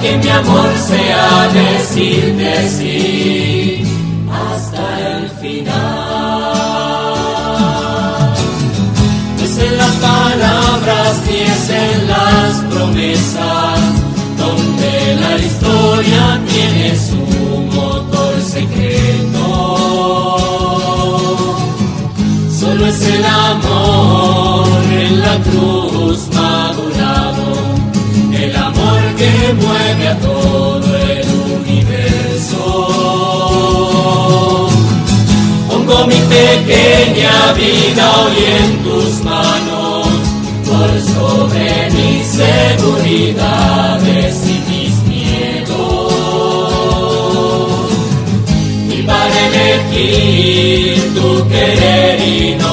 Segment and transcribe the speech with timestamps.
[0.00, 3.57] que mi amor no sea un sentimiento.
[11.28, 13.80] Palabras ni es en las promesas,
[14.36, 17.16] donde la historia tiene su
[17.74, 19.46] motor secreto.
[22.58, 27.44] Solo es el amor en la cruz madurado,
[28.32, 31.26] el amor que mueve a todo el
[31.60, 32.64] universo.
[35.68, 39.47] Pongo mi pequeña vida hoy en tus manos,
[41.28, 43.36] sobre mis seguridades
[44.46, 46.12] y mis miedos.
[48.90, 52.72] Y para elegir tu querer y no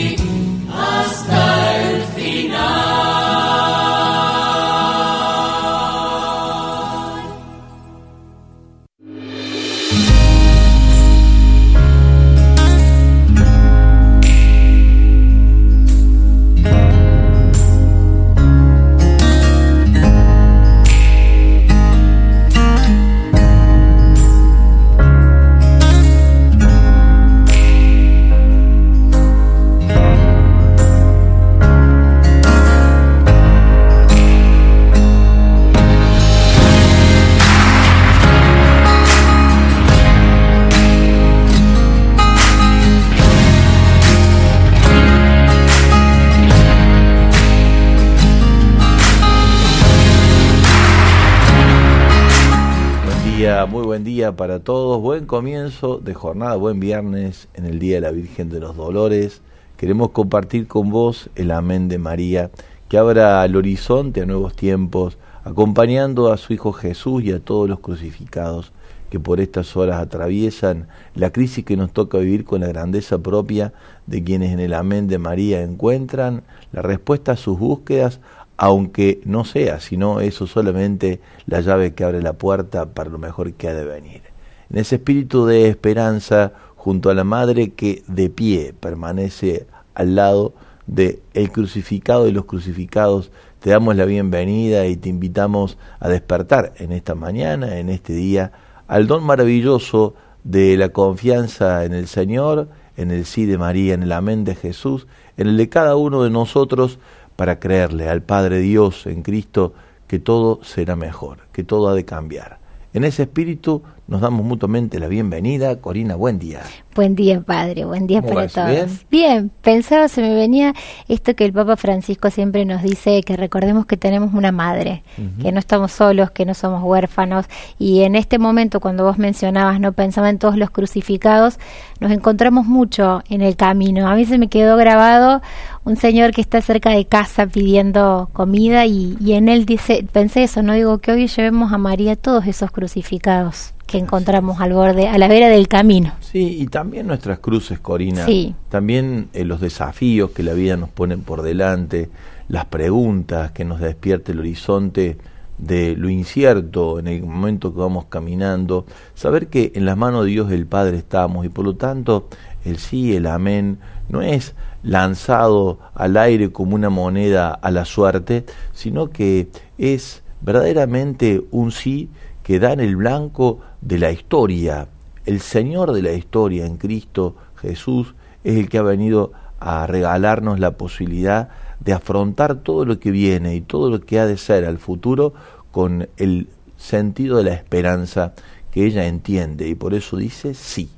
[54.01, 54.99] buen día para todos.
[54.99, 59.43] Buen comienzo de jornada, buen viernes en el Día de la Virgen de los Dolores.
[59.77, 62.49] Queremos compartir con vos el Amén de María,
[62.89, 67.69] que abra el horizonte a nuevos tiempos, acompañando a su Hijo Jesús y a todos
[67.69, 68.71] los crucificados
[69.11, 73.71] que por estas horas atraviesan la crisis que nos toca vivir con la grandeza propia
[74.07, 78.19] de quienes en el Amén de María encuentran la respuesta a sus búsquedas
[78.61, 83.53] aunque no sea, sino eso solamente la llave que abre la puerta para lo mejor
[83.53, 84.21] que ha de venir.
[84.69, 89.65] En ese espíritu de esperanza, junto a la Madre que de pie permanece
[89.95, 90.53] al lado
[90.85, 93.31] de el crucificado y los crucificados,
[93.61, 98.51] te damos la bienvenida y te invitamos a despertar en esta mañana, en este día,
[98.87, 104.03] al don maravilloso de la confianza en el Señor, en el sí de María, en
[104.03, 105.07] el amén de Jesús,
[105.37, 106.99] en el de cada uno de nosotros,
[107.41, 109.73] para creerle al Padre Dios en Cristo
[110.05, 112.59] que todo será mejor, que todo ha de cambiar.
[112.93, 115.81] En ese espíritu nos damos mutuamente la bienvenida.
[115.81, 116.61] Corina, buen día.
[116.93, 117.85] Buen día, padre.
[117.85, 119.05] Buen día para todos.
[119.09, 119.49] Bien?
[119.61, 120.73] pensaba, se me venía
[121.07, 125.03] esto que el Papa Francisco siempre nos dice, que recordemos que tenemos una madre,
[125.41, 127.45] que no estamos solos, que no somos huérfanos.
[127.79, 131.59] Y en este momento, cuando vos mencionabas, no pensaba en todos los crucificados,
[132.01, 134.09] nos encontramos mucho en el camino.
[134.09, 135.41] A mí se me quedó grabado
[135.85, 140.43] un señor que está cerca de casa pidiendo comida y, y en él dice, pensé
[140.43, 145.07] eso, no digo que hoy llevemos a María todos esos crucificados que encontramos al borde,
[145.07, 146.13] a la vera del camino.
[146.21, 148.25] Sí, y también nuestras cruces, Corina.
[148.25, 148.55] Sí.
[148.69, 152.09] También eh, los desafíos que la vida nos pone por delante,
[152.47, 155.17] las preguntas que nos despierta el horizonte
[155.57, 160.31] de lo incierto en el momento que vamos caminando, saber que en las manos de
[160.31, 162.27] Dios el Padre estamos y por lo tanto
[162.65, 163.77] el sí, el amén,
[164.09, 171.43] no es lanzado al aire como una moneda a la suerte, sino que es verdaderamente
[171.51, 172.09] un sí
[172.51, 174.89] que da en el blanco de la historia.
[175.25, 178.13] El Señor de la historia en Cristo Jesús
[178.43, 179.31] es el que ha venido
[179.61, 181.47] a regalarnos la posibilidad
[181.79, 185.33] de afrontar todo lo que viene y todo lo que ha de ser al futuro
[185.71, 188.33] con el sentido de la esperanza
[188.69, 190.89] que ella entiende y por eso dice sí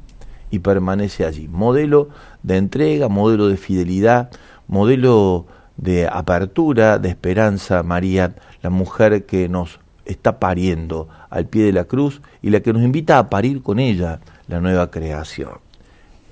[0.49, 1.47] y permanece allí.
[1.47, 2.09] Modelo
[2.41, 4.31] de entrega, modelo de fidelidad,
[4.67, 5.45] modelo
[5.77, 8.33] de apertura, de esperanza, María,
[8.63, 12.81] la mujer que nos está pariendo al pie de la cruz y la que nos
[12.81, 15.51] invita a parir con ella la nueva creación.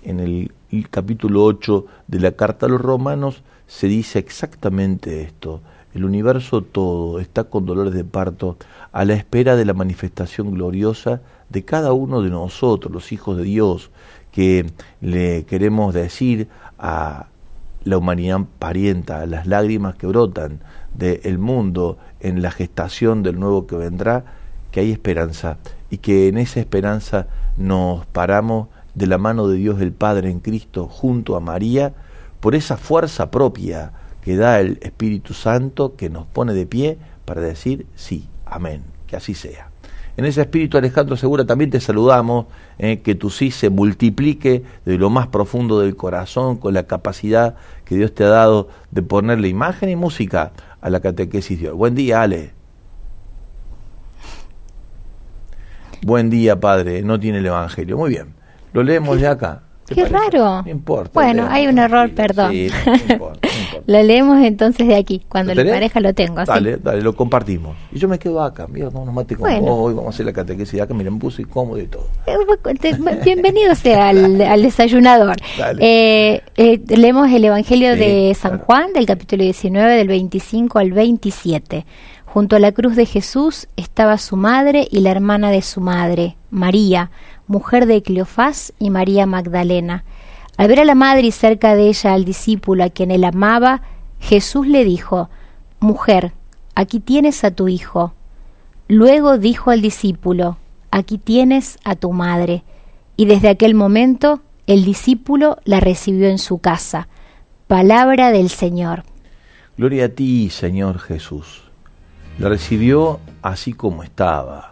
[0.04, 0.52] En el,
[0.90, 5.62] capítulo 8 de la carta a los romanos se dice exactamente esto.
[5.94, 8.58] El universo todo está con dolores de parto
[8.94, 13.44] a la espera de la manifestación gloriosa de cada uno de nosotros, los hijos de
[13.44, 13.92] Dios,
[14.32, 14.72] que
[15.02, 16.48] le queremos decir
[16.80, 17.28] a
[17.84, 20.62] la humanidad parienta, a las lágrimas que brotan
[20.94, 24.26] del mundo en la gestación del nuevo que vendrá,
[24.72, 25.58] que hay esperanza
[25.90, 27.28] y que en esa esperanza
[27.58, 31.94] nos paramos de la mano de Dios el Padre en Cristo junto a María
[32.40, 37.42] por esa fuerza propia que da el Espíritu Santo que nos pone de pie para
[37.42, 39.72] decir sí, amén, que así sea.
[40.18, 42.46] En ese espíritu, Alejandro Segura, también te saludamos,
[42.78, 47.56] eh, que tu sí se multiplique de lo más profundo del corazón con la capacidad
[47.92, 51.76] que Dios te ha dado de ponerle imagen y música a la catequesis de hoy.
[51.76, 52.54] Buen día, Ale.
[56.02, 57.02] Buen día, Padre.
[57.02, 57.98] No tiene el Evangelio.
[57.98, 58.34] Muy bien.
[58.72, 59.64] Lo leemos ya acá.
[59.94, 60.62] Qué raro.
[60.64, 61.12] No importa.
[61.14, 62.54] Bueno, hay un error, perdón.
[63.88, 65.22] lo leemos entonces de aquí.
[65.28, 66.40] Cuando la pareja lo tengo.
[66.40, 66.52] Así.
[66.52, 67.76] Dale, dale, lo compartimos.
[67.92, 68.68] Y yo me quedo acá.
[68.68, 70.94] Mira, vamos mate con hoy, vamos a hacer la catequesis acá.
[70.94, 72.08] Miren, puse cómodo y todo.
[72.26, 75.36] Eh, bienvenido sea al, desayunador.
[75.80, 81.86] Eh, eh, leemos el Evangelio de San Juan, del capítulo 19, del 25 al 27.
[82.26, 86.38] Junto a la cruz de Jesús estaba su madre y la hermana de su madre,
[86.50, 87.12] María
[87.52, 90.06] mujer de Cleofás y María Magdalena.
[90.58, 93.82] Al ver a la madre y cerca de ella al discípulo a quien él amaba,
[94.20, 95.30] Jesús le dijo,
[95.82, 96.32] Mujer,
[96.76, 98.14] aquí tienes a tu hijo.
[98.88, 100.58] Luego dijo al discípulo,
[100.92, 102.64] Aquí tienes a tu madre.
[103.18, 107.10] Y desde aquel momento el discípulo la recibió en su casa.
[107.68, 109.04] Palabra del Señor.
[109.78, 111.64] Gloria a ti, Señor Jesús.
[112.38, 114.71] La recibió así como estaba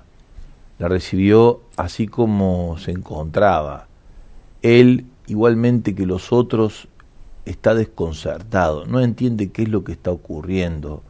[0.79, 3.87] la recibió así como se encontraba.
[4.61, 6.87] Él, igualmente que los otros,
[7.45, 11.03] está desconcertado, no entiende qué es lo que está ocurriendo.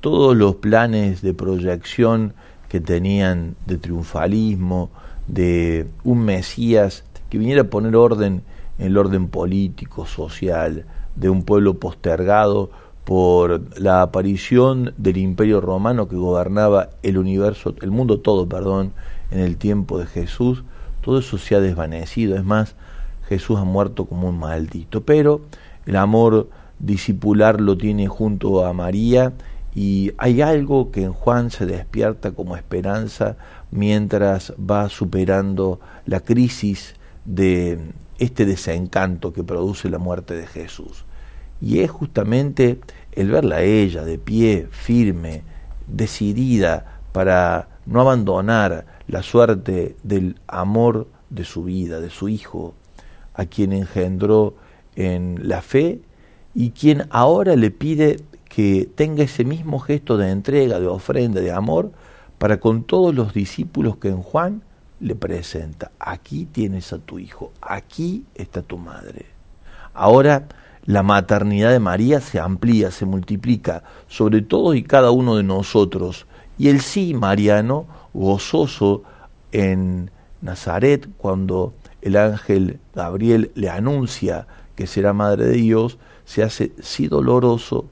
[0.00, 2.34] Todos los planes de proyección
[2.68, 4.90] que tenían de triunfalismo,
[5.26, 8.42] de un Mesías que viniera a poner orden
[8.78, 10.84] en el orden político, social,
[11.16, 12.70] de un pueblo postergado
[13.08, 18.92] por la aparición del imperio romano que gobernaba el universo, el mundo todo, perdón,
[19.30, 20.62] en el tiempo de Jesús,
[21.00, 22.36] todo eso se ha desvanecido.
[22.36, 22.74] Es más,
[23.26, 25.04] Jesús ha muerto como un maldito.
[25.04, 25.40] Pero
[25.86, 26.50] el amor
[26.80, 29.32] discipular lo tiene junto a María
[29.74, 33.38] y hay algo que en Juan se despierta como esperanza
[33.70, 37.78] mientras va superando la crisis de
[38.18, 41.06] este desencanto que produce la muerte de Jesús.
[41.60, 42.78] Y es justamente
[43.12, 45.42] el verla a ella de pie, firme,
[45.86, 52.74] decidida para no abandonar la suerte del amor de su vida, de su hijo,
[53.34, 54.54] a quien engendró
[54.96, 56.00] en la fe
[56.54, 61.52] y quien ahora le pide que tenga ese mismo gesto de entrega, de ofrenda, de
[61.52, 61.92] amor,
[62.38, 64.62] para con todos los discípulos que en Juan
[65.00, 65.92] le presenta.
[65.98, 69.26] Aquí tienes a tu hijo, aquí está tu madre.
[69.94, 70.48] Ahora
[70.88, 76.26] la maternidad de María se amplía, se multiplica sobre todos y cada uno de nosotros.
[76.56, 79.02] Y el sí mariano, gozoso
[79.52, 86.72] en Nazaret, cuando el ángel Gabriel le anuncia que será madre de Dios, se hace
[86.80, 87.84] sí doloroso,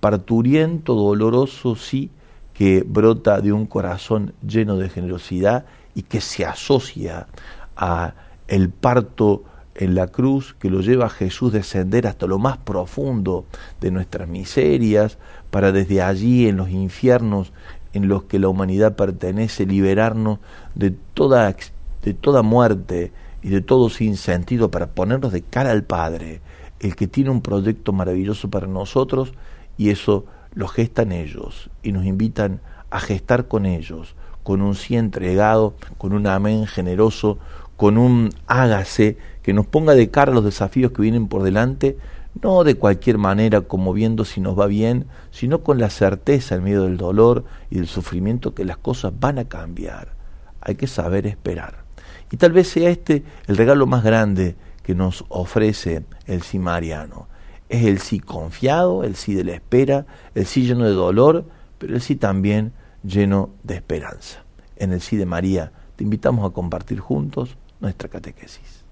[0.00, 2.10] parturiento, doloroso, sí,
[2.52, 7.28] que brota de un corazón lleno de generosidad y que se asocia
[7.76, 8.14] a
[8.48, 9.44] el parto
[9.80, 13.46] en la cruz que lo lleva a Jesús descender hasta lo más profundo
[13.80, 15.16] de nuestras miserias,
[15.50, 17.52] para desde allí en los infiernos
[17.94, 20.38] en los que la humanidad pertenece liberarnos
[20.74, 21.56] de toda,
[22.02, 23.10] de toda muerte
[23.42, 26.42] y de todo sinsentido para ponernos de cara al Padre,
[26.78, 29.32] el que tiene un proyecto maravilloso para nosotros
[29.78, 32.60] y eso lo gestan ellos y nos invitan
[32.90, 37.38] a gestar con ellos, con un sí entregado, con un amén generoso,
[37.76, 41.96] con un hágase que nos ponga de cara los desafíos que vienen por delante,
[42.40, 46.64] no de cualquier manera como viendo si nos va bien, sino con la certeza en
[46.64, 50.14] medio del dolor y del sufrimiento que las cosas van a cambiar.
[50.60, 51.84] Hay que saber esperar.
[52.30, 57.28] Y tal vez sea este el regalo más grande que nos ofrece el sí mariano.
[57.68, 61.44] Es el sí confiado, el sí de la espera, el sí lleno de dolor,
[61.78, 64.44] pero el sí también lleno de esperanza.
[64.76, 68.84] En el sí de María te invitamos a compartir juntos nuestra catequesis.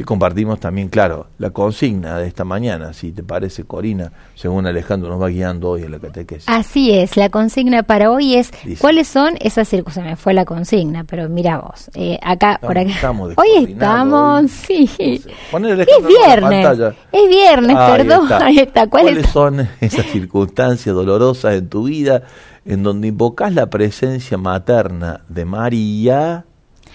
[0.00, 5.10] Te compartimos también, claro, la consigna de esta mañana, si te parece, Corina, según Alejandro
[5.10, 6.48] nos va guiando hoy en la catequesis.
[6.48, 10.12] Así es, la consigna para hoy es, ¿cuáles son esas circunstancias?
[10.12, 13.12] Me fue la consigna, pero mira vos, eh, acá, por acá.
[13.36, 14.88] hoy estamos, sí.
[14.98, 15.26] es
[16.06, 18.32] viernes, es viernes, perdón.
[18.40, 18.86] Ahí está.
[18.86, 22.22] ¿Cuáles son esas circunstancias dolorosas en tu vida
[22.64, 26.46] en donde invocas la presencia materna de María?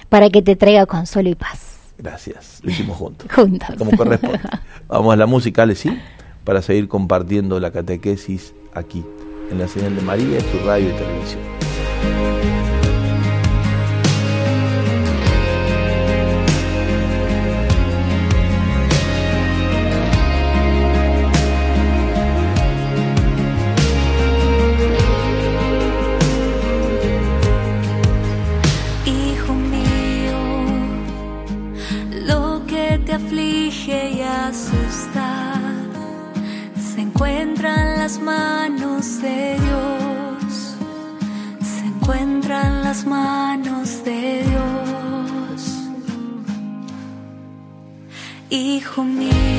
[0.09, 1.75] Para que te traiga consuelo y paz.
[1.97, 3.27] Gracias, lo hicimos juntos.
[3.35, 3.69] Juntos.
[3.77, 4.39] Como corresponde.
[4.87, 5.97] Vamos a la música, sí,
[6.43, 9.03] para seguir compartiendo la catequesis aquí,
[9.49, 11.41] en la señal de María, en su radio y televisión.
[42.95, 45.61] Las manos de Dios.
[48.49, 49.54] Hijo mío,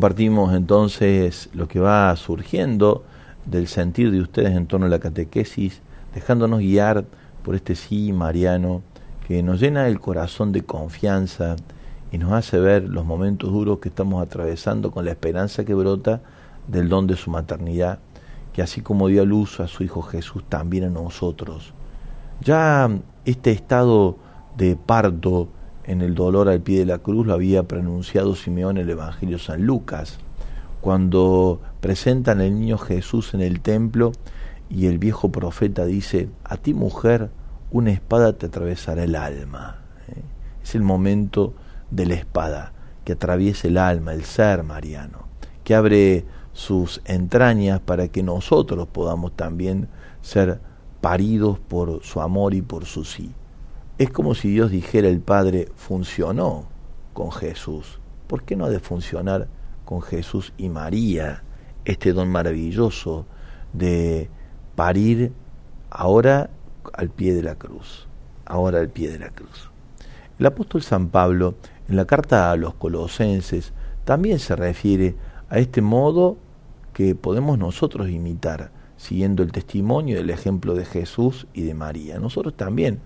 [0.00, 3.04] Compartimos entonces lo que va surgiendo
[3.44, 5.82] del sentir de ustedes en torno a la catequesis,
[6.14, 7.04] dejándonos guiar
[7.44, 8.80] por este sí mariano
[9.28, 11.56] que nos llena el corazón de confianza
[12.10, 16.22] y nos hace ver los momentos duros que estamos atravesando con la esperanza que brota
[16.66, 17.98] del don de su maternidad,
[18.54, 21.74] que así como dio a luz a su Hijo Jesús, también a nosotros.
[22.40, 22.88] Ya
[23.26, 24.16] este estado
[24.56, 25.48] de parto,
[25.90, 29.40] en el dolor al pie de la cruz lo había pronunciado Simeón en el Evangelio
[29.40, 30.20] San Lucas,
[30.80, 34.12] cuando presentan al niño Jesús en el templo
[34.68, 37.30] y el viejo profeta dice, a ti mujer,
[37.72, 39.78] una espada te atravesará el alma.
[40.06, 40.22] ¿eh?
[40.62, 41.54] Es el momento
[41.90, 42.72] de la espada
[43.04, 45.24] que atraviesa el alma, el ser mariano,
[45.64, 49.88] que abre sus entrañas para que nosotros podamos también
[50.22, 50.60] ser
[51.00, 53.32] paridos por su amor y por su sí.
[54.00, 56.64] Es como si Dios dijera el Padre, funcionó
[57.12, 58.00] con Jesús.
[58.28, 59.46] ¿Por qué no ha de funcionar
[59.84, 61.42] con Jesús y María
[61.84, 63.26] este don maravilloso
[63.74, 64.30] de
[64.74, 65.32] parir
[65.90, 66.48] ahora
[66.94, 68.08] al pie de la cruz?
[68.46, 69.70] Ahora al pie de la cruz.
[70.38, 73.74] El apóstol San Pablo, en la carta a los colosenses,
[74.06, 75.14] también se refiere
[75.50, 76.38] a este modo
[76.94, 82.18] que podemos nosotros imitar, siguiendo el testimonio y el ejemplo de Jesús y de María.
[82.18, 83.00] Nosotros también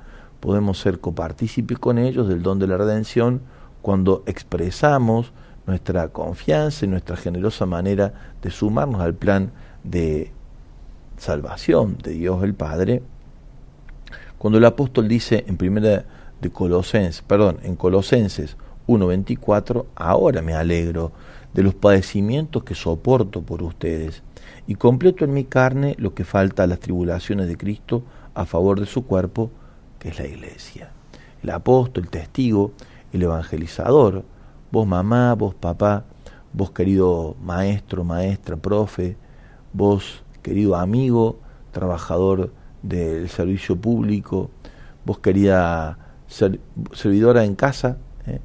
[0.44, 3.40] podemos ser copartícipes con ellos del don de la redención
[3.80, 5.32] cuando expresamos
[5.66, 9.52] nuestra confianza y nuestra generosa manera de sumarnos al plan
[9.84, 10.32] de
[11.16, 13.02] salvación de Dios el Padre.
[14.36, 16.04] Cuando el apóstol dice en primera
[16.42, 21.12] de Colosenses, perdón, en Colosenses 1:24, ahora me alegro
[21.54, 24.22] de los padecimientos que soporto por ustedes
[24.66, 28.02] y completo en mi carne lo que falta a las tribulaciones de Cristo
[28.34, 29.50] a favor de su cuerpo
[30.04, 30.90] es la iglesia.
[31.42, 32.72] El apóstol, el testigo,
[33.12, 34.24] el evangelizador,
[34.70, 36.04] vos mamá, vos papá,
[36.52, 39.16] vos querido maestro, maestra, profe,
[39.72, 41.38] vos querido amigo,
[41.72, 44.50] trabajador del servicio público,
[45.04, 45.98] vos querida
[46.92, 48.40] servidora en casa, ¿eh?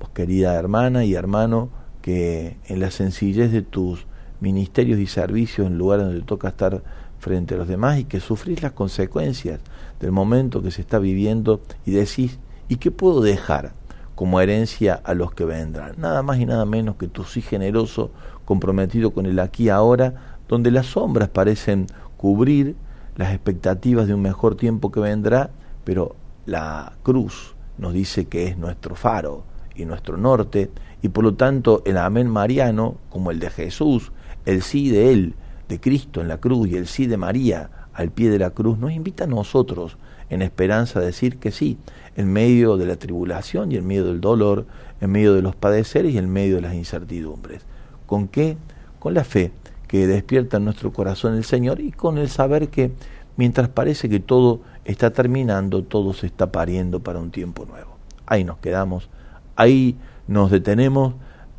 [0.00, 1.70] vos querida hermana y hermano
[2.00, 4.06] que en la sencillez de tus
[4.42, 6.82] ministerios y servicios en lugares donde toca estar
[7.20, 9.60] frente a los demás y que sufrís las consecuencias
[10.00, 13.72] del momento que se está viviendo y decís, ¿y qué puedo dejar
[14.16, 15.94] como herencia a los que vendrán?
[15.96, 18.10] Nada más y nada menos que tu sí generoso,
[18.44, 22.74] comprometido con el aquí ahora, donde las sombras parecen cubrir
[23.14, 25.50] las expectativas de un mejor tiempo que vendrá,
[25.84, 29.44] pero la cruz nos dice que es nuestro faro
[29.76, 34.10] y nuestro norte, y por lo tanto el amén mariano, como el de Jesús,
[34.44, 35.34] el sí de Él,
[35.68, 38.78] de Cristo en la cruz y el sí de María al pie de la cruz,
[38.78, 39.98] nos invita a nosotros
[40.30, 41.76] en esperanza a decir que sí,
[42.16, 44.66] en medio de la tribulación y en medio del dolor,
[45.00, 47.62] en medio de los padeceres y en medio de las incertidumbres.
[48.06, 48.56] ¿Con qué?
[48.98, 49.52] Con la fe
[49.88, 52.92] que despierta en nuestro corazón el Señor y con el saber que
[53.36, 57.96] mientras parece que todo está terminando, todo se está pariendo para un tiempo nuevo.
[58.24, 59.10] Ahí nos quedamos,
[59.56, 59.96] ahí
[60.28, 61.14] nos detenemos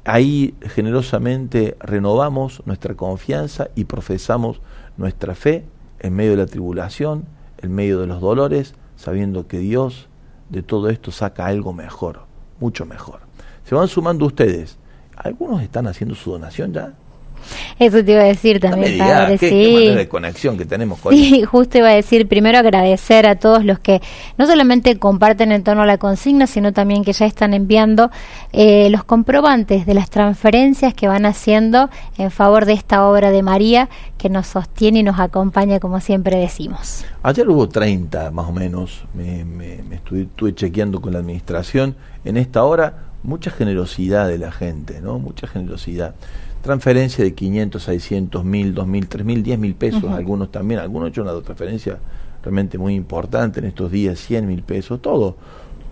[0.05, 4.61] Ahí generosamente renovamos nuestra confianza y profesamos
[4.97, 5.65] nuestra fe
[5.99, 7.25] en medio de la tribulación,
[7.59, 10.09] en medio de los dolores, sabiendo que Dios
[10.49, 12.25] de todo esto saca algo mejor,
[12.59, 13.21] mucho mejor.
[13.63, 14.77] Se van sumando ustedes.
[15.15, 16.93] Algunos están haciendo su donación ya.
[17.79, 19.37] Eso te iba a decir también, padre.
[19.37, 19.73] ¿qué, sí.
[19.73, 23.65] manera de conexión que tenemos con Sí, justo iba a decir, primero agradecer a todos
[23.65, 24.01] los que
[24.37, 28.11] no solamente comparten en torno a la consigna, sino también que ya están enviando
[28.51, 33.41] eh, los comprobantes de las transferencias que van haciendo en favor de esta obra de
[33.41, 37.05] María que nos sostiene y nos acompaña, como siempre decimos.
[37.23, 41.95] Ayer hubo 30 más o menos, me, me, estuve chequeando con la administración.
[42.23, 45.19] En esta hora, mucha generosidad de la gente, ¿no?
[45.19, 46.15] Mucha generosidad
[46.63, 51.21] transferencia de 500, 600, 1000, 2000, 3000, 10 mil pesos, algunos también, algunos han hecho
[51.21, 51.99] una transferencia
[52.41, 55.35] realmente muy importante en estos días, 100 mil pesos, todo,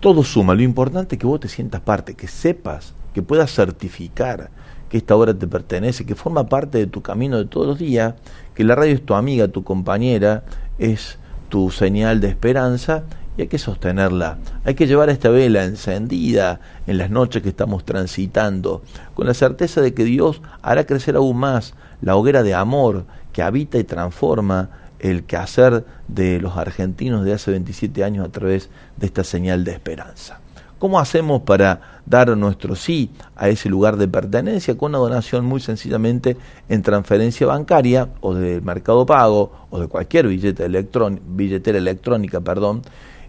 [0.00, 0.54] todo suma.
[0.54, 4.50] Lo importante es que vos te sientas parte, que sepas, que puedas certificar
[4.88, 8.14] que esta obra te pertenece, que forma parte de tu camino de todos los días,
[8.54, 10.44] que la radio es tu amiga, tu compañera,
[10.78, 11.18] es
[11.50, 13.04] tu señal de esperanza
[13.36, 14.38] y hay que sostenerla.
[14.64, 18.82] Hay que llevar esta vela encendida en las noches que estamos transitando,
[19.14, 23.42] con la certeza de que Dios hará crecer aún más la hoguera de amor que
[23.42, 29.06] habita y transforma el quehacer de los argentinos de hace 27 años a través de
[29.06, 30.38] esta señal de esperanza.
[30.78, 34.76] ¿Cómo hacemos para dar nuestro sí a ese lugar de pertenencia?
[34.76, 36.36] Con una donación muy sencillamente
[36.68, 42.82] en transferencia bancaria o del mercado pago o de cualquier billete billetera electrónica, perdón,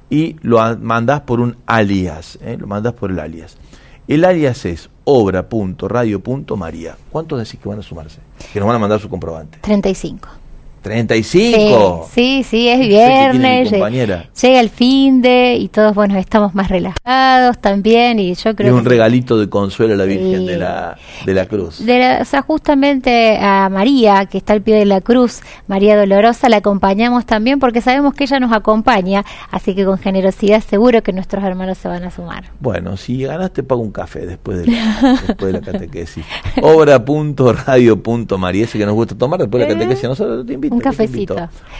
[0.09, 2.57] y lo mandas por un alias, ¿eh?
[2.59, 3.57] lo mandas por el alias.
[4.07, 6.97] El alias es obra.radio.maría.
[7.09, 8.19] ¿Cuántos decís que van a sumarse?
[8.51, 9.59] Que nos van a mandar su comprobante.
[9.61, 10.42] 35.
[10.84, 12.10] 35.
[12.13, 13.72] Sí, sí, es viernes.
[13.72, 18.74] Llega el fin de y todos, bueno, estamos más relajados también y yo creo.
[18.74, 21.80] Es un regalito de consuelo a la Virgen de, la, de la Cruz.
[21.80, 26.58] o sea, justamente a María, que está al pie de la cruz, María Dolorosa, la
[26.58, 31.43] acompañamos también porque sabemos que ella nos acompaña, así que con generosidad seguro que nuestros
[31.43, 32.52] hermanos se van a sumar.
[32.60, 36.26] Bueno, si ganaste, pago un café después de la, después de la catequesis.
[36.62, 41.36] Obra.radio.maría, ese que nos gusta tomar después de la catequesis, nosotros te invito un cafecito.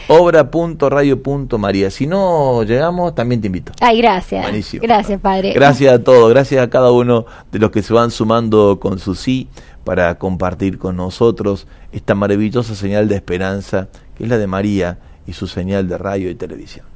[0.08, 1.90] Obra.radio.maría.
[1.90, 3.72] Si no llegamos, también te invito.
[3.80, 4.46] Ay, gracias.
[4.80, 5.52] Gracias, Padre.
[5.52, 6.30] Gracias a todos.
[6.30, 9.48] Gracias a cada uno de los que se van sumando con su sí
[9.84, 15.32] para compartir con nosotros esta maravillosa señal de esperanza que es la de María y
[15.32, 16.93] su señal de radio y televisión.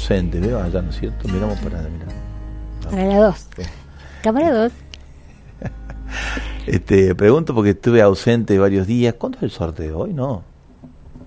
[0.00, 0.40] Ausente.
[0.40, 1.28] Veo allá, ¿no es cierto?
[1.28, 1.88] Miramos para allá,
[2.90, 3.48] Para la 2.
[4.22, 4.72] Cámara 2.
[6.66, 9.14] este, pregunto porque estuve ausente varios días.
[9.14, 9.98] ¿Cuándo es el sorteo?
[9.98, 10.42] ¿Hoy no?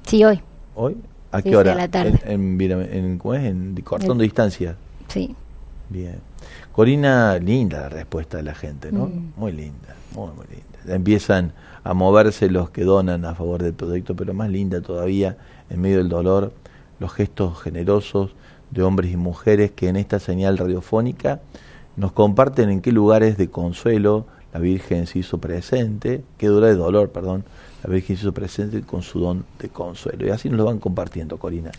[0.08, 0.42] Sí, hoy.
[0.76, 0.98] ¿Hoy?
[1.32, 1.76] ¿A qué hora?
[1.76, 2.20] la tarde.
[2.26, 3.44] En, en, ¿cómo es?
[3.44, 4.76] en cortón de distancia.
[5.08, 5.36] Sí.
[5.90, 6.20] Bien.
[6.72, 9.06] Corina, linda la respuesta de la gente, ¿no?
[9.06, 9.34] Mm.
[9.38, 10.96] Muy linda, muy, muy linda.
[10.96, 15.38] Empiezan a moverse los que donan a favor del proyecto, pero más linda todavía,
[15.70, 16.54] en medio del dolor,
[17.00, 18.32] los gestos generosos
[18.74, 21.42] de hombres y mujeres que en esta señal radiofónica
[21.96, 26.76] nos comparten en qué lugares de consuelo la Virgen se hizo presente, qué dura de
[26.76, 27.44] dolor, perdón,
[27.84, 30.28] la Virgen se hizo presente con su don de consuelo.
[30.28, 31.72] Y así nos lo van compartiendo, Corina.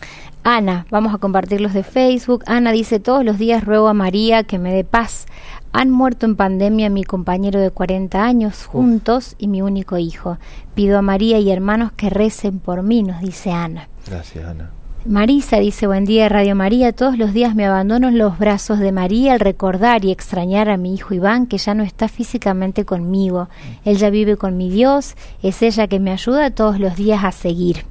[0.43, 2.43] Ana, vamos a compartirlos de Facebook.
[2.47, 5.25] Ana dice, todos los días ruego a María que me dé paz.
[5.71, 10.37] Han muerto en pandemia mi compañero de 40 años juntos y mi único hijo.
[10.73, 13.87] Pido a María y hermanos que recen por mí, nos dice Ana.
[14.05, 14.71] Gracias, Ana.
[15.05, 18.91] Marisa dice, buen día Radio María, todos los días me abandono en los brazos de
[18.91, 23.47] María al recordar y extrañar a mi hijo Iván, que ya no está físicamente conmigo.
[23.83, 25.13] Él ya vive con mi Dios,
[25.43, 27.85] es ella que me ayuda todos los días a seguir.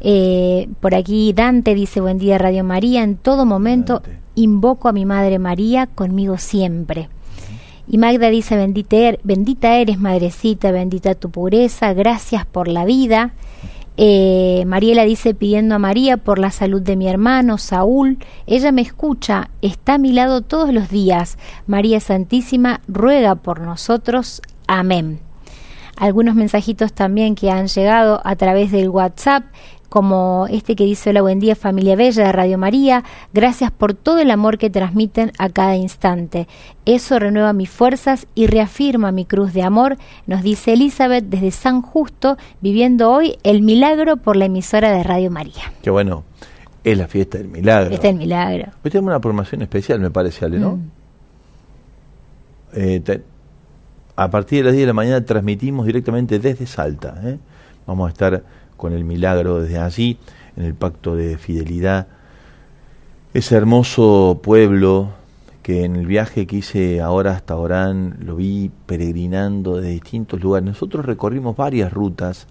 [0.00, 4.00] Eh, por aquí Dante dice, buen día Radio María, en todo momento
[4.34, 7.10] invoco a mi Madre María conmigo siempre.
[7.88, 13.34] Y Magda dice, bendita, er-, bendita eres, madrecita, bendita tu pureza, gracias por la vida.
[13.98, 18.18] Eh, Mariela dice pidiendo a María por la salud de mi hermano Saúl.
[18.46, 21.38] Ella me escucha, está a mi lado todos los días.
[21.66, 24.42] María Santísima ruega por nosotros.
[24.66, 25.20] Amén.
[25.96, 29.44] Algunos mensajitos también que han llegado a través del WhatsApp
[29.88, 34.18] como este que dice Hola, buen día familia bella de Radio María, gracias por todo
[34.18, 36.48] el amor que transmiten a cada instante.
[36.84, 39.96] Eso renueva mis fuerzas y reafirma mi cruz de amor,
[40.26, 45.30] nos dice Elizabeth desde San Justo, viviendo hoy el milagro por la emisora de Radio
[45.30, 45.72] María.
[45.82, 46.24] Qué bueno,
[46.84, 47.88] es la fiesta del milagro.
[47.88, 48.72] Fiesta del milagro.
[48.84, 50.76] Hoy tenemos una programación especial, me parece, Ale, ¿no?
[50.76, 50.90] Mm.
[52.74, 53.22] Eh,
[54.16, 57.20] a partir de las 10 de la mañana transmitimos directamente desde Salta.
[57.22, 57.38] ¿eh?
[57.86, 58.42] Vamos a estar
[58.76, 60.18] con el milagro desde allí,
[60.56, 62.06] en el pacto de fidelidad.
[63.34, 65.10] Ese hermoso pueblo
[65.62, 70.64] que en el viaje que hice ahora hasta Orán lo vi peregrinando de distintos lugares.
[70.64, 72.46] Nosotros recorrimos varias rutas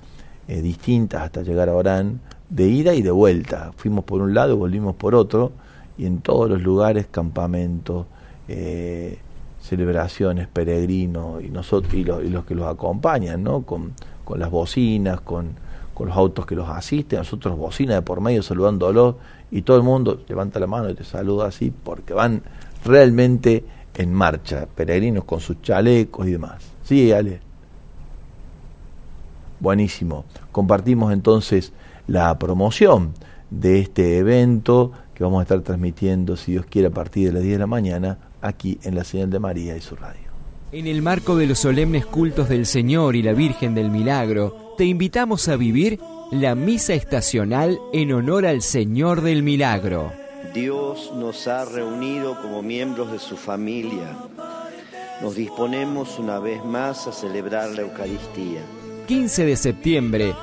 [0.48, 3.72] eh, distintas hasta llegar a Orán, de ida y de vuelta.
[3.78, 5.54] Fuimos por un lado, volvimos por otro,
[5.98, 8.06] y en todos los lugares campamentos,
[8.48, 9.18] eh,
[9.62, 13.62] celebraciones, peregrinos y nosotros y, los que los acompañan, ¿no?
[13.62, 15.56] Con, con las bocinas, con
[15.96, 19.16] con los autos que los asisten, nosotros bocina de por medio saludándolos
[19.50, 22.44] y todo el mundo levanta la mano y te saluda así porque van
[22.84, 23.64] realmente
[23.96, 26.62] en marcha, peregrinos con sus chalecos y demás.
[26.84, 27.40] Sí, Ale.
[29.62, 30.26] Buenísimo.
[30.52, 31.72] Compartimos entonces
[32.08, 33.14] la promoción
[33.50, 37.44] de este evento que vamos a estar transmitiendo, si Dios quiere, a partir de las
[37.44, 40.26] 10 de la mañana, aquí en la señal de María y su radio.
[40.74, 44.86] En el marco de los solemnes cultos del Señor y la Virgen del Milagro, te
[44.86, 46.00] invitamos a vivir
[46.32, 50.12] la misa estacional en honor al Señor del Milagro.
[50.54, 54.16] Dios nos ha reunido como miembros de su familia.
[55.22, 58.62] Nos disponemos una vez más a celebrar la Eucaristía.
[59.08, 60.34] 15 de septiembre,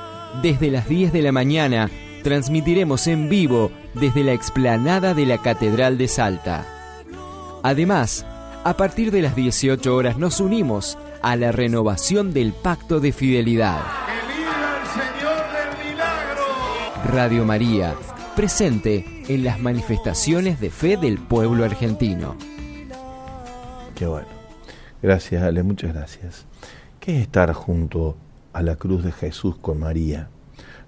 [0.41, 1.89] desde las 10 de la mañana,
[2.23, 6.65] transmitiremos en vivo desde la explanada de la Catedral de Salta.
[7.61, 8.25] Además,
[8.63, 14.02] a partir de las 18 horas nos unimos a la renovación del Pacto de Fidelidad.
[17.05, 17.95] Radio María,
[18.35, 22.37] presente en las manifestaciones de fe del pueblo argentino.
[23.93, 24.27] Qué bueno.
[25.01, 26.45] Gracias, Ale, muchas gracias.
[26.99, 28.15] ¿Qué es estar junto
[28.53, 30.29] a la cruz de Jesús con María?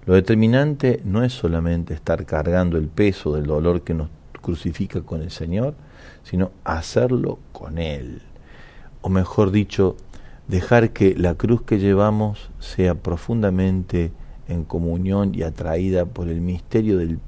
[0.06, 4.08] Lo determinante no es solamente estar cargando el peso del dolor que nos
[4.40, 5.74] crucifica con el Señor,
[6.22, 8.22] sino hacerlo con Él.
[9.02, 9.96] O mejor dicho,
[10.48, 14.12] dejar que la cruz que llevamos sea profundamente
[14.48, 17.18] en comunión y atraída por el misterio del,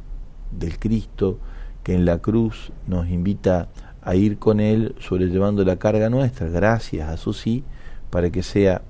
[0.52, 1.38] del Cristo
[1.82, 3.68] que en la cruz nos invita
[4.02, 7.64] a ir con Él sobrellevando la carga nuestra, gracias a su sí,
[8.10, 8.82] para que sea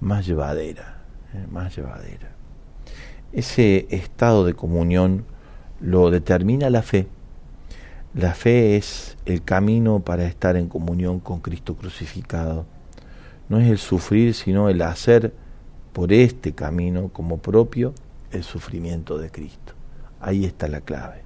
[0.00, 2.32] más llevadera, eh, más llevadera.
[3.32, 5.24] Ese estado de comunión
[5.80, 7.06] lo determina la fe.
[8.14, 12.64] La fe es el camino para estar en comunión con Cristo crucificado.
[13.48, 15.32] No es el sufrir, sino el hacer
[15.94, 17.94] por este camino como propio
[18.32, 19.72] el sufrimiento de Cristo.
[20.20, 21.22] Ahí está la clave.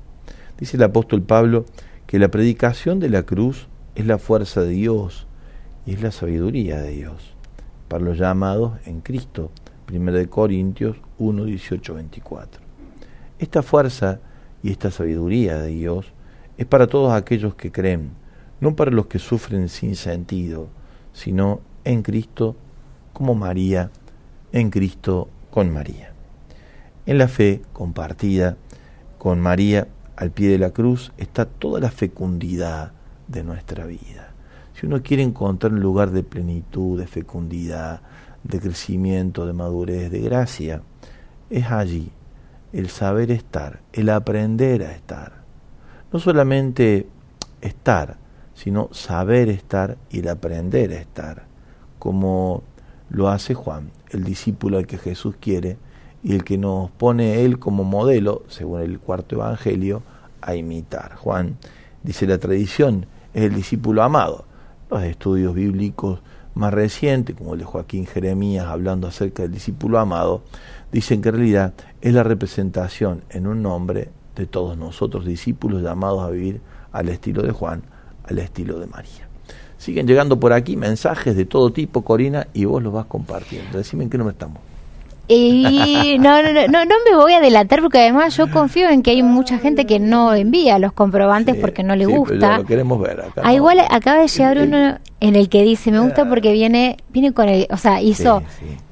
[0.59, 1.65] Dice el apóstol Pablo
[2.07, 5.27] que la predicación de la cruz es la fuerza de Dios
[5.87, 7.35] y es la sabiduría de Dios
[7.89, 9.51] para los llamados en Cristo.
[9.91, 12.61] 1 Corintios 1, 18, 24.
[13.39, 14.21] Esta fuerza
[14.63, 16.13] y esta sabiduría de Dios
[16.59, 18.11] es para todos aquellos que creen,
[18.61, 20.69] no para los que sufren sin sentido,
[21.15, 22.55] sino en Cristo
[23.15, 23.91] como María
[24.53, 26.13] en Cristo con María.
[27.07, 28.57] En la fe compartida
[29.19, 32.93] con María al pie de la cruz está toda la fecundidad
[33.27, 34.33] de nuestra vida.
[34.75, 38.01] Si uno quiere encontrar un lugar de plenitud, de fecundidad,
[38.45, 40.83] de crecimiento, de madurez, de gracia,
[41.51, 42.11] es allí
[42.73, 45.33] el saber estar, el aprender a estar.
[46.13, 47.07] No solamente
[47.61, 48.17] estar,
[48.55, 51.45] sino saber estar y el aprender a estar,
[51.99, 52.63] como
[53.11, 55.77] lo hace Juan el discípulo al que Jesús quiere
[56.23, 60.03] y el que nos pone él como modelo, según el cuarto evangelio,
[60.41, 61.15] a imitar.
[61.17, 61.57] Juan
[62.03, 64.45] dice la tradición, es el discípulo amado.
[64.91, 66.21] Los estudios bíblicos
[66.55, 70.43] más recientes, como el de Joaquín Jeremías hablando acerca del discípulo amado,
[70.91, 76.23] dicen que en realidad es la representación en un nombre de todos nosotros, discípulos llamados
[76.23, 76.61] a vivir
[76.93, 77.83] al estilo de Juan,
[78.25, 79.28] al estilo de María.
[79.79, 83.79] Siguen llegando por aquí mensajes de todo tipo, Corina, y vos los vas compartiendo.
[83.79, 84.59] Decime en qué número estamos.
[85.31, 89.11] Y no, no, no, no me voy a adelantar porque además yo confío en que
[89.11, 92.59] hay mucha gente que no envía los comprobantes porque no le gusta.
[92.59, 93.43] lo queremos ver acá.
[93.45, 97.33] Ah, igual acaba de llegar uno en el que dice me gusta porque viene viene
[97.33, 98.43] con el, o sea, hizo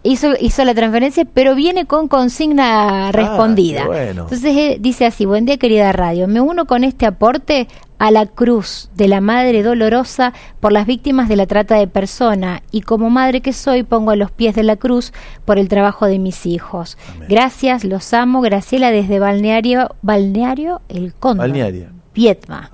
[0.02, 3.86] hizo hizo la transferencia, pero viene con consigna ah, respondida.
[4.10, 7.66] Entonces eh, dice así, buen día querida radio, me uno con este aporte
[7.98, 12.62] a la cruz de la Madre Dolorosa por las víctimas de la trata de persona
[12.70, 15.12] y como madre que soy pongo a los pies de la cruz
[15.44, 16.98] por el trabajo de mis hijos.
[17.28, 18.40] Gracias, los amo.
[18.40, 21.48] Graciela desde Balneario, Balneario El Cóndor.
[21.48, 21.88] Balneario.
[22.14, 22.70] Vietma.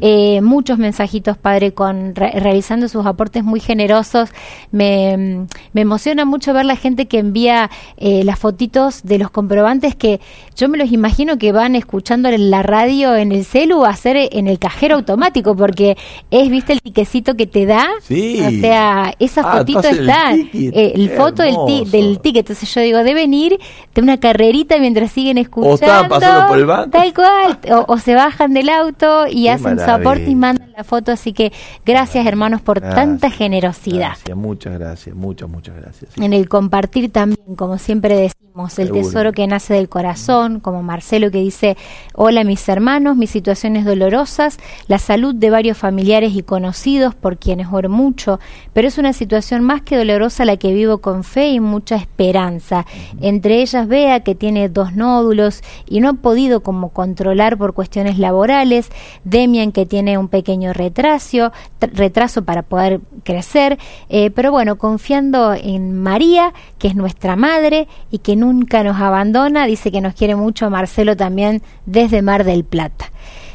[0.00, 4.30] Eh, muchos mensajitos, padre, con realizando sus aportes muy generosos.
[4.70, 9.94] Me, me, emociona mucho ver la gente que envía eh, las fotitos de los comprobantes
[9.94, 10.20] que
[10.56, 14.16] yo me los imagino que van escuchando en la radio en el celu a hacer
[14.32, 15.96] en el cajero automático, porque
[16.30, 17.88] es, viste, el tiquecito que te da.
[18.02, 18.40] Sí.
[18.40, 20.32] O sea, esa ah, fotito está.
[20.32, 22.44] El, eh, foto del, del, ticket.
[22.44, 23.58] Entonces yo digo, deben ir
[23.94, 26.16] de una carrerita mientras siguen escuchando.
[26.16, 26.90] O por el banco.
[26.90, 27.58] Tal cual.
[27.88, 31.12] O, se bajan del auto y hacen hacen su aporte y mandan la foto.
[31.12, 31.52] Así que
[31.84, 34.08] gracias, hermanos, por tanta generosidad.
[34.08, 36.16] Gracias, muchas gracias, muchas, muchas gracias.
[36.16, 38.43] En el compartir también, como siempre decimos,
[38.78, 41.76] el tesoro que nace del corazón, como Marcelo que dice,
[42.14, 47.66] hola mis hermanos, mis situaciones dolorosas, la salud de varios familiares y conocidos por quienes
[47.72, 48.38] oro mucho,
[48.72, 52.86] pero es una situación más que dolorosa la que vivo con fe y mucha esperanza.
[53.20, 58.20] Entre ellas vea que tiene dos nódulos y no ha podido como controlar por cuestiones
[58.20, 58.88] laborales,
[59.24, 61.50] Demian que tiene un pequeño retraso,
[61.80, 68.18] retraso para poder crecer, eh, pero bueno, confiando en María, que es nuestra madre y
[68.18, 73.06] que nunca nos abandona, dice que nos quiere mucho Marcelo también desde Mar del Plata.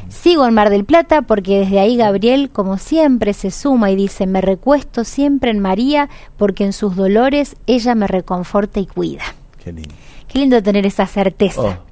[0.08, 4.26] Sigo en Mar del Plata porque desde ahí Gabriel, como siempre, se suma y dice,
[4.26, 9.22] me recuesto siempre en María porque en sus dolores ella me reconforta y cuida.
[9.62, 9.94] Qué lindo.
[10.26, 11.60] Qué lindo tener esa certeza.
[11.60, 11.89] Oh,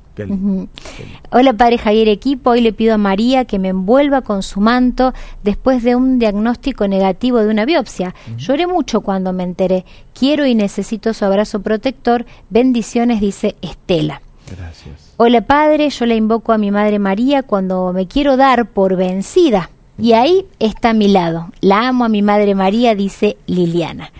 [1.30, 5.12] Hola Padre Javier Equipo, hoy le pido a María que me envuelva con su manto
[5.44, 8.14] después de un diagnóstico negativo de una biopsia.
[8.36, 9.84] Lloré mucho cuando me enteré.
[10.18, 12.26] Quiero y necesito su abrazo protector.
[12.50, 14.22] Bendiciones, dice Estela.
[14.50, 15.14] Gracias.
[15.18, 19.70] Hola Padre, yo le invoco a mi Madre María cuando me quiero dar por vencida.
[19.98, 21.48] Y ahí está a mi lado.
[21.60, 24.12] La amo a mi Madre María, dice Liliana.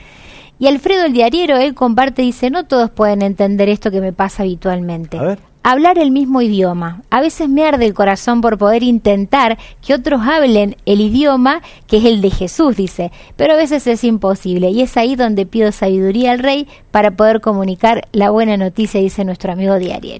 [0.58, 4.42] Y Alfredo el diariero, él comparte, dice, no todos pueden entender esto que me pasa
[4.42, 5.16] habitualmente.
[5.16, 7.02] A ver hablar el mismo idioma.
[7.10, 11.98] A veces me arde el corazón por poder intentar que otros hablen el idioma que
[11.98, 15.72] es el de Jesús, dice, pero a veces es imposible y es ahí donde pido
[15.72, 20.16] sabiduría al rey para poder comunicar la buena noticia, dice nuestro amigo diario.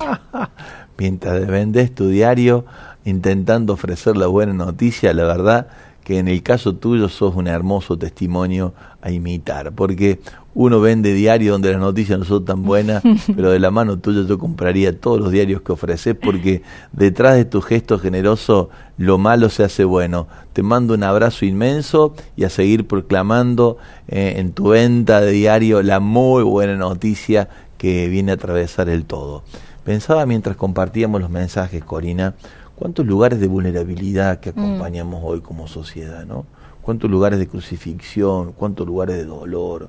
[0.99, 2.64] Mientras vendes tu diario
[3.05, 5.68] intentando ofrecer la buena noticia, la verdad
[6.09, 8.72] que en el caso tuyo sos un hermoso testimonio
[9.03, 10.20] a imitar, porque
[10.61, 13.05] uno vende diario donde las noticias no son tan buenas,
[13.37, 17.45] pero de la mano tuya yo compraría todos los diarios que ofreces, porque detrás de
[17.45, 20.27] tu gesto generoso lo malo se hace bueno.
[20.55, 23.77] Te mando un abrazo inmenso y a seguir proclamando
[24.09, 29.05] eh, en tu venta de diario la muy buena noticia que viene a atravesar el
[29.05, 29.45] todo.
[29.85, 32.35] Pensaba mientras compartíamos los mensajes, Corina,
[32.75, 34.59] cuántos lugares de vulnerabilidad que mm.
[34.59, 36.47] acompañamos hoy como sociedad, ¿no?
[36.83, 39.89] Cuántos lugares de crucifixión, cuántos lugares de dolor.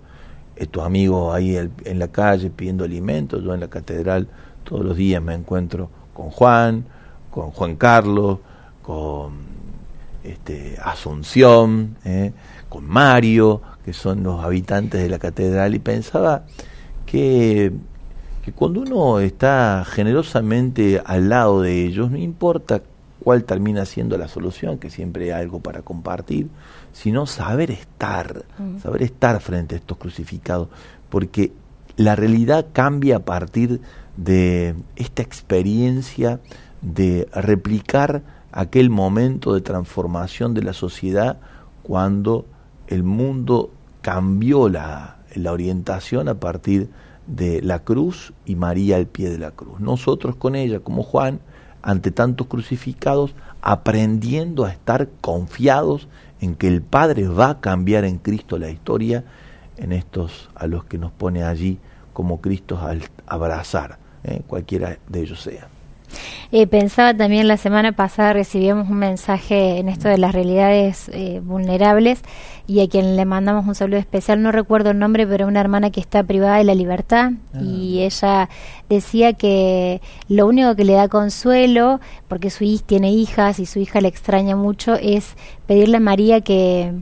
[0.59, 4.27] Estos amigos ahí en la calle pidiendo alimentos, yo en la catedral
[4.63, 6.85] todos los días me encuentro con Juan,
[7.31, 8.39] con Juan Carlos,
[8.83, 9.33] con
[10.23, 12.33] este, Asunción, ¿eh?
[12.67, 16.43] con Mario, que son los habitantes de la catedral, y pensaba
[17.05, 17.71] que
[18.55, 22.81] cuando uno está generosamente al lado de ellos, no importa
[23.23, 26.47] cuál termina siendo la solución, que siempre hay algo para compartir,
[27.01, 28.43] sino saber estar,
[28.83, 30.67] saber estar frente a estos crucificados,
[31.09, 31.53] porque
[31.95, 33.79] la realidad cambia a partir
[34.17, 36.41] de esta experiencia
[36.81, 38.21] de replicar
[38.51, 41.39] aquel momento de transformación de la sociedad
[41.83, 42.45] cuando
[42.87, 43.71] el mundo
[44.01, 46.89] cambió la, la orientación a partir
[47.27, 49.79] de la cruz y María al pie de la cruz.
[49.79, 51.39] Nosotros con ella, como Juan,
[51.81, 56.09] ante tantos crucificados, aprendiendo a estar confiados
[56.41, 59.23] en que el Padre va a cambiar en Cristo la historia,
[59.77, 61.79] en estos a los que nos pone allí
[62.13, 64.41] como Cristo al abrazar, ¿eh?
[64.47, 65.67] cualquiera de ellos sea.
[66.51, 71.41] Eh, pensaba también la semana pasada recibíamos un mensaje en esto de las realidades eh,
[71.43, 72.21] vulnerables
[72.65, 75.89] y a quien le mandamos un saludo especial, no recuerdo el nombre, pero una hermana
[75.91, 78.05] que está privada de la libertad y ah.
[78.05, 78.49] ella
[78.89, 83.79] decía que lo único que le da consuelo, porque su hija tiene hijas y su
[83.79, 85.35] hija le extraña mucho, es
[85.67, 86.93] pedirle a María que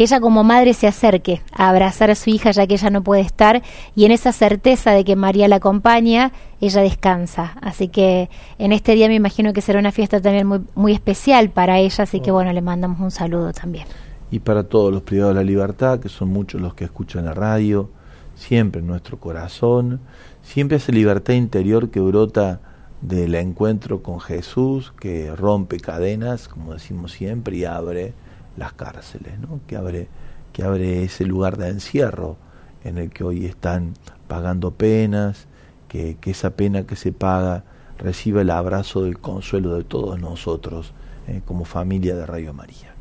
[0.00, 3.04] que ella como madre se acerque a abrazar a su hija ya que ella no
[3.04, 3.62] puede estar
[3.94, 7.52] y en esa certeza de que María la acompaña, ella descansa.
[7.60, 11.50] Así que en este día me imagino que será una fiesta también muy, muy especial
[11.50, 13.84] para ella, así que bueno, le mandamos un saludo también.
[14.30, 17.34] Y para todos los privados de la libertad, que son muchos los que escuchan la
[17.34, 17.90] radio,
[18.34, 20.00] siempre en nuestro corazón,
[20.40, 22.62] siempre esa libertad interior que brota
[23.02, 28.14] del encuentro con Jesús, que rompe cadenas, como decimos siempre, y abre
[28.60, 29.60] las cárceles, ¿no?
[29.66, 30.08] que, abre,
[30.52, 32.36] que abre ese lugar de encierro
[32.84, 33.94] en el que hoy están
[34.28, 35.48] pagando penas,
[35.88, 37.64] que, esa pena que se paga
[37.98, 40.92] reciba el abrazo del consuelo de todos nosotros
[41.26, 42.94] eh, como familia de Radio María.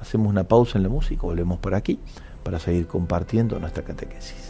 [0.00, 1.98] Hacemos una pausa en la música, volvemos por aquí
[2.42, 4.49] para seguir compartiendo nuestra catequesis.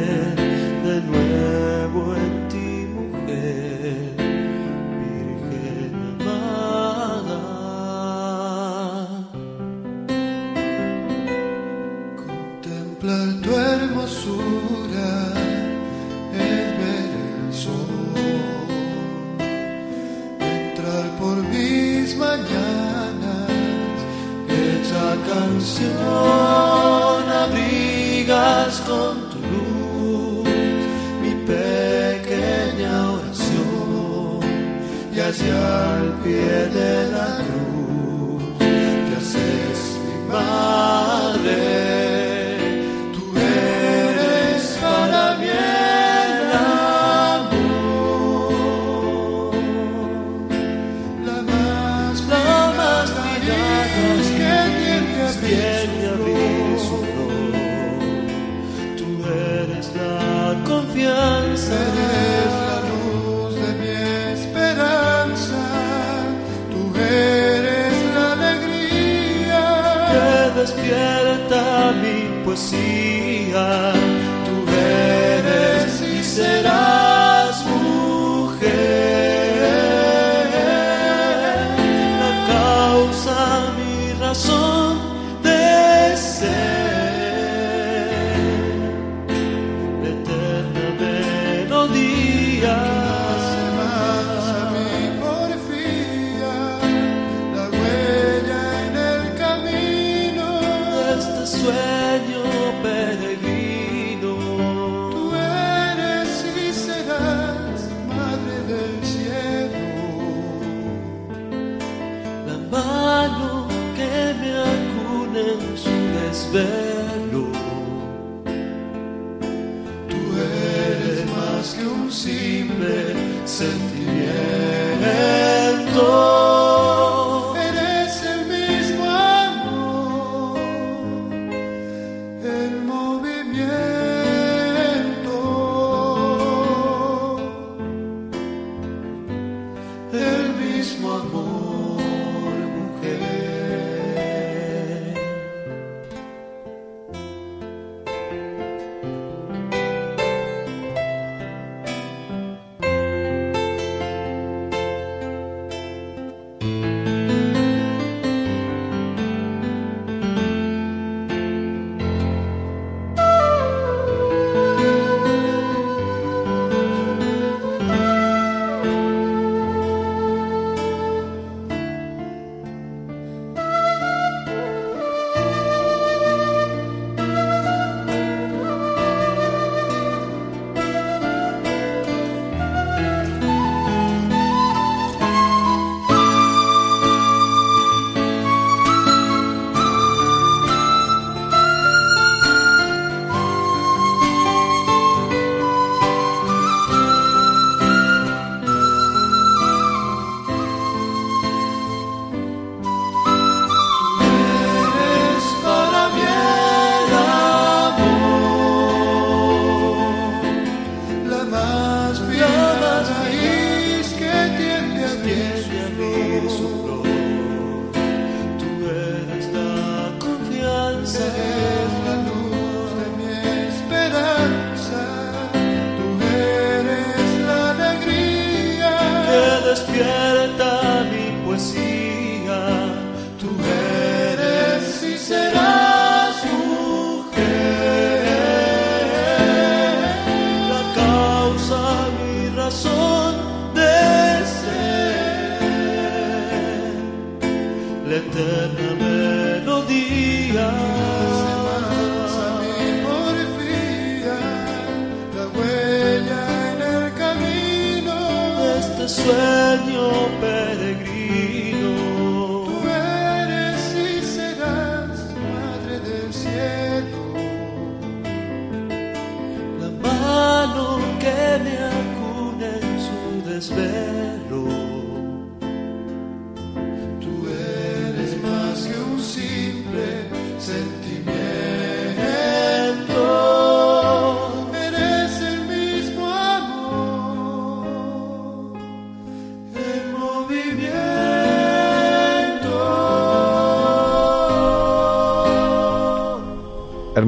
[25.81, 30.47] canción abrigas con tu luz
[31.21, 34.39] mi pequeña oración
[35.13, 37.50] y allá al pie de la cruz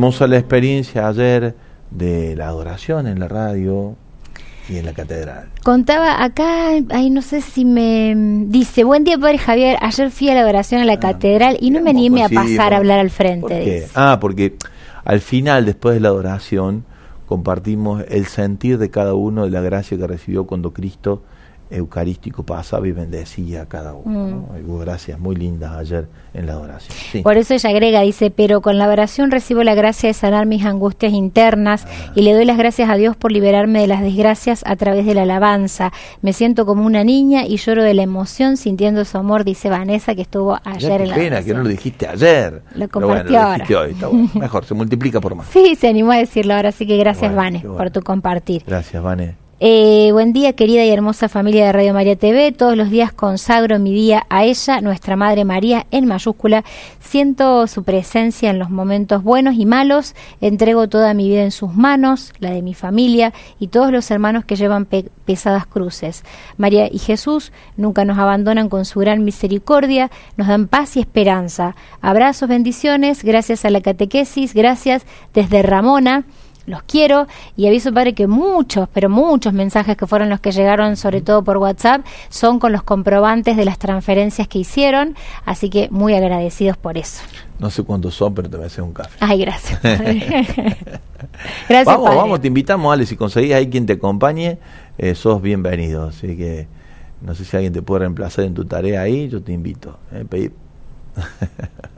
[0.03, 1.55] hermosa la experiencia ayer
[1.89, 3.95] de la adoración en la radio
[4.67, 5.47] y en la catedral.
[5.63, 8.13] Contaba acá, ahí no sé si me
[8.47, 11.69] dice, buen día padre Javier, ayer fui a la adoración en la ah, catedral y
[11.69, 13.87] no me animé a pasar a hablar al frente.
[13.95, 14.57] Ah, porque
[15.05, 16.83] al final, después de la adoración,
[17.25, 21.23] compartimos el sentir de cada uno de la gracia que recibió cuando Cristo
[21.73, 24.13] eucarístico pasaba y bendecía a cada uno.
[24.13, 24.65] Mm.
[24.65, 27.23] hubo gracias muy lindas ayer en la adoración.
[27.23, 30.65] Por eso ella agrega, dice, pero con la oración recibo la gracia de sanar mis
[30.65, 32.11] angustias internas ah.
[32.15, 35.13] y le doy las gracias a Dios por liberarme de las desgracias a través de
[35.13, 35.91] la alabanza.
[36.21, 40.15] Me siento como una niña y lloro de la emoción sintiendo su amor, dice Vanessa,
[40.15, 42.61] que estuvo ayer en la pena que no lo dijiste ayer.
[42.75, 43.65] Lo compartió ahora.
[44.35, 45.47] Mejor, se multiplica por más.
[45.47, 48.63] Sí, se animó a decirlo ahora, así que gracias, Vane, por tu compartir.
[48.65, 49.42] Gracias, Vane.
[49.59, 52.51] Eh, buen día, querida y hermosa familia de Radio María TV.
[52.51, 56.65] Todos los días consagro mi día a ella, nuestra Madre María, en mayúscula.
[56.99, 60.15] Siento su presencia en los momentos buenos y malos.
[60.41, 64.43] Entrego toda mi vida en sus manos, la de mi familia y todos los hermanos
[64.43, 64.87] que llevan
[65.25, 66.23] pesadas cruces.
[66.57, 71.75] María y Jesús nunca nos abandonan con su gran misericordia, nos dan paz y esperanza.
[72.01, 76.25] Abrazos, bendiciones, gracias a la catequesis, gracias desde Ramona
[76.65, 80.95] los quiero y aviso padre que muchos, pero muchos mensajes que fueron los que llegaron
[80.95, 85.89] sobre todo por WhatsApp son con los comprobantes de las transferencias que hicieron, así que
[85.91, 87.23] muy agradecidos por eso.
[87.59, 89.17] No sé cuántos son, pero te voy a hacer un café.
[89.19, 89.79] Ay, gracias.
[91.69, 91.85] gracias.
[91.85, 94.57] Vamos, vamos, te invitamos, Ale, si conseguís ahí quien te acompañe,
[94.97, 96.67] eh, sos bienvenido, así que
[97.21, 99.97] no sé si alguien te puede reemplazar en tu tarea ahí, yo te invito.
[100.11, 100.51] Eh,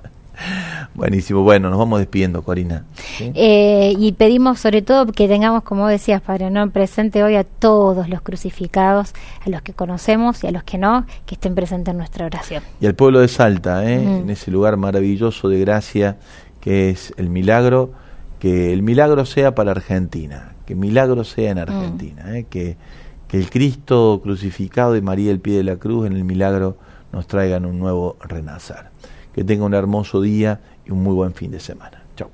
[0.94, 2.86] Buenísimo, bueno, nos vamos despidiendo, Corina.
[3.20, 6.70] Eh, y pedimos sobre todo que tengamos, como decías, Padre, ¿no?
[6.70, 9.14] presente hoy a todos los crucificados,
[9.46, 12.64] a los que conocemos y a los que no, que estén presentes en nuestra oración.
[12.80, 14.02] Y al pueblo de Salta, ¿eh?
[14.02, 16.18] en ese lugar maravilloso de gracia
[16.62, 17.92] que es el milagro,
[18.40, 22.46] que el milagro sea para Argentina, que el milagro sea en Argentina, ¿eh?
[22.50, 22.78] que,
[23.28, 26.78] que el Cristo crucificado de María el pie de la cruz en el milagro
[27.12, 28.88] nos traigan un nuevo renacer.
[29.36, 32.04] Que tenga un hermoso día y un muy buen fin de semana.
[32.16, 32.32] Chao.